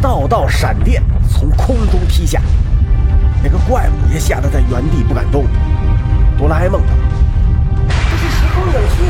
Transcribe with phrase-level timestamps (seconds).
[0.00, 2.40] 道道闪电从空中劈下，
[3.42, 5.44] 那个怪物也吓得在原地不敢动。
[6.38, 6.88] 哆啦 A 梦道
[7.88, 9.02] ：“这是时空扭曲，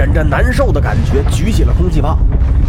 [0.00, 2.16] 忍着难受的感觉，举起了空气炮；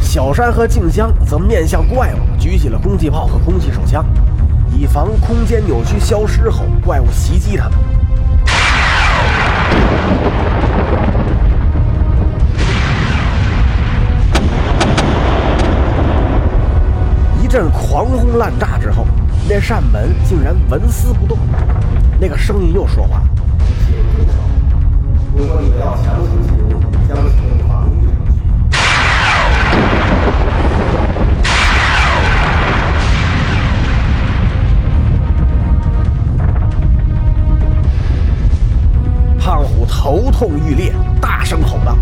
[0.02, 4.05] 小山和静香则面向怪物，举起了空气炮和空气手枪，
[4.70, 7.77] 以防空间扭曲消失后怪物袭击他们。
[17.41, 19.08] 一阵狂轰滥炸之后，
[19.48, 21.38] 那扇门竟然纹丝不动。
[22.20, 23.23] 那个声音又说话。
[25.34, 26.61] 如果你们要强行
[40.42, 41.95] 痛欲裂，大声吼道：“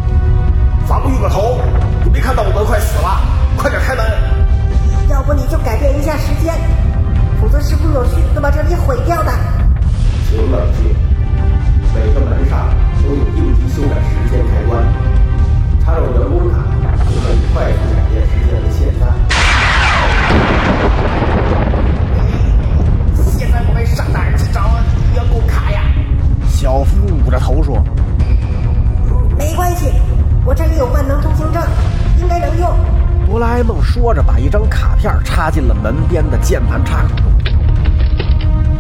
[34.00, 37.26] 说着，把一张卡片插进了门边的键盘插口中。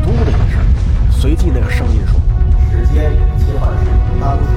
[0.01, 0.61] 嘟的一声，
[1.11, 2.17] 随即那个声音说
[2.71, 4.47] 时间切换至当前。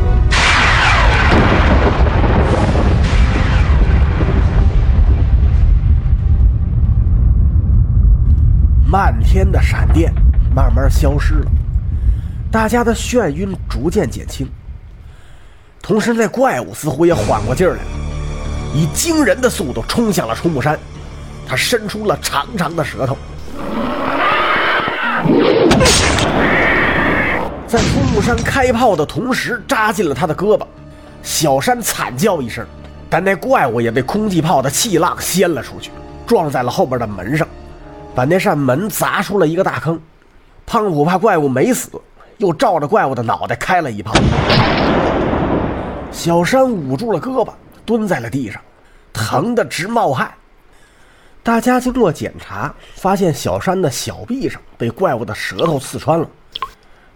[8.86, 10.14] 漫天的闪电
[10.54, 11.50] 慢慢消失了，
[12.52, 14.48] 大家的眩晕逐渐减轻。
[15.82, 17.88] 同时，那怪物似乎也缓过劲儿来了，
[18.74, 20.78] 以惊人的速度冲向了冲木山。
[21.46, 23.16] 他伸出了长长的舌头，
[27.66, 30.64] 在冲木山开炮的同时扎进了他的胳膊。
[31.22, 32.64] 小山惨叫一声，
[33.10, 35.90] 但那怪物也被空气炮的气浪掀了出去，
[36.26, 37.46] 撞在了后边的门上。
[38.14, 40.00] 把那扇门砸出了一个大坑。
[40.64, 41.90] 胖虎怕怪物没死，
[42.38, 44.14] 又照着怪物的脑袋开了一炮。
[46.10, 47.50] 小山捂住了胳膊，
[47.84, 48.60] 蹲在了地上，
[49.12, 50.32] 疼得直冒汗。
[51.42, 56.28] 大家经过检查，发现小山的小臂上被怪物的舌头刺穿了，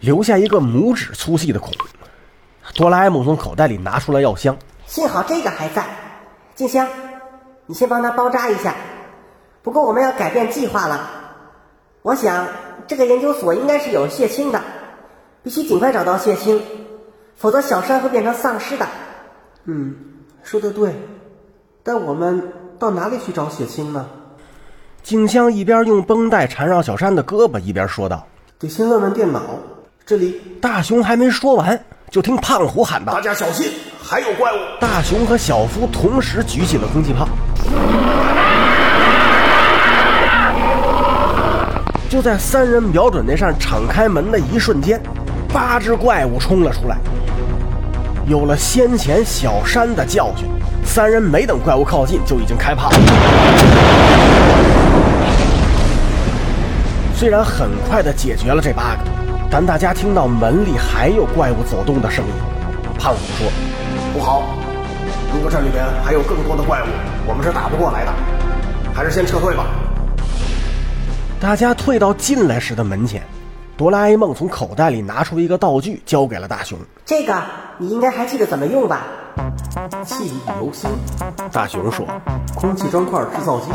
[0.00, 1.72] 留下一个拇指粗细的孔。
[2.74, 4.56] 哆啦 A 梦从口袋里拿出了药箱，
[4.86, 5.86] 幸好这个还在。
[6.56, 6.88] 静香，
[7.66, 8.74] 你先帮他包扎一下。
[9.62, 11.10] 不过我们要改变计划了。
[12.02, 12.48] 我想
[12.86, 14.60] 这个研究所应该是有血清的，
[15.42, 16.60] 必须尽快找到血清，
[17.36, 18.88] 否则小山会变成丧尸的。
[19.64, 19.94] 嗯，
[20.46, 20.94] 说的对，
[21.82, 22.40] 但我们
[22.78, 24.06] 到哪里去找血清呢？
[25.02, 28.24] 静香一边用绷带缠绕小山的胳膊，一边说道
[28.56, 29.42] 得先问问电脑。
[30.06, 34.56] 这里，：“大雄还没说完，就听胖虎喊道大家小心，还有怪物！
[34.80, 37.28] 大雄和小夫同时举起了空气炮。
[42.08, 45.02] 就在三人瞄准那扇敞开门的一瞬间，
[45.52, 46.98] 八只怪物冲了出来。
[48.26, 50.48] 有了先前小山的教训，
[50.84, 52.90] 三人没等怪物靠近，就已经开炮。
[57.14, 59.04] 虽然很快的解决了这八个，
[59.48, 62.32] 但大家听到门里还有怪物走动的声音。
[62.98, 63.46] 胖虎说
[64.12, 64.42] ：“不好，
[65.32, 66.86] 如果这里面还有更多的怪物，
[67.28, 68.12] 我们是打不过来的，
[68.92, 69.66] 还是先撤退吧。
[71.38, 73.22] 大家退到进来时的门前，
[73.76, 76.78] 哆啦 A 梦从口袋里拿出一个道具，交给了大雄。
[77.04, 77.42] 这个
[77.76, 79.02] 你应该还记得怎么用吧？
[80.02, 80.88] 记忆犹新，
[81.52, 82.06] 大雄说
[82.54, 83.70] 空气砖块制造机，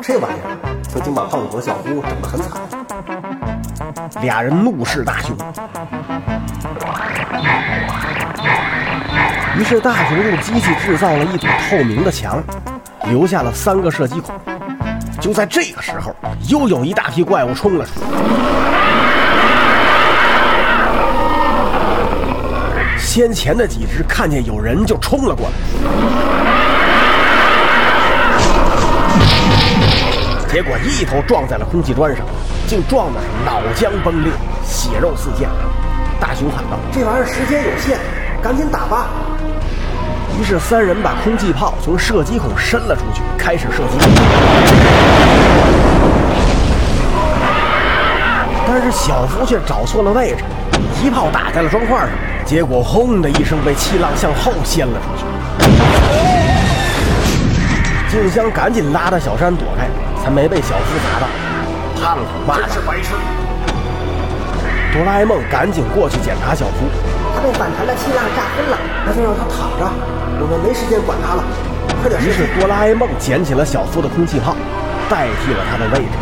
[0.00, 0.56] 这玩意儿
[0.88, 2.58] 曾经把胖虎和小夫整得很惨。
[4.24, 5.36] ：“俩人怒视大雄。”
[9.58, 12.42] 于是大雄用机器制造了一堵透明的墙，
[13.04, 14.34] 留下了三个射击孔。
[15.20, 16.16] 就在这个时候，
[16.48, 18.08] 又有一大批怪物冲了出来。
[23.18, 25.52] 先前的几只看见有人就冲了过来，
[30.48, 32.24] 结果一头撞在了空气砖上，
[32.68, 34.32] 竟撞得是脑浆崩裂，
[34.64, 35.50] 血肉四溅。
[36.20, 37.98] 大雄喊道这玩意儿时间有限，
[38.40, 39.08] 赶紧打吧！
[40.40, 43.98] 于是三人把空气炮从射击孔伸了出去，开始射击。
[48.68, 50.44] 但是小福却找错了位置，
[51.02, 52.08] 一炮打在了砖块上，
[52.48, 55.24] 结果轰的一声被气浪向后掀了出去。
[58.08, 59.86] 静香赶紧拉着小山躲开，
[60.24, 61.26] 才没被小夫砸到。
[62.00, 63.12] 胖子骂道：“是白痴！”
[64.96, 66.88] 哆啦 A 梦赶紧过去检查小夫，
[67.36, 68.78] 他被反弹的气浪炸昏了。
[69.04, 69.84] 那就让他躺着，
[70.40, 71.44] 我们没时间管他了，
[72.00, 74.56] 快点于是哆啦 A 梦捡起了小夫的空气炮，
[75.10, 76.16] 代替了他的位置。